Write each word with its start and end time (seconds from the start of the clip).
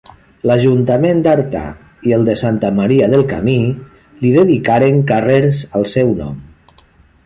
L'ajuntament 0.51 1.19
d'Artà 1.27 1.61
i 2.11 2.15
el 2.17 2.25
de 2.31 2.35
Santa 2.43 2.73
Maria 2.79 3.11
del 3.13 3.27
Camí 3.35 3.57
li 4.25 4.35
dedicaren 4.41 5.01
carrers 5.13 5.65
al 5.81 5.91
seu 5.97 6.15
nom. 6.25 6.45